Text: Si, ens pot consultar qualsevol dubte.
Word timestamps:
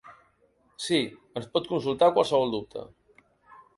Si, 0.85 0.97
ens 1.41 1.47
pot 1.57 1.69
consultar 1.75 2.11
qualsevol 2.17 2.57
dubte. 2.59 2.87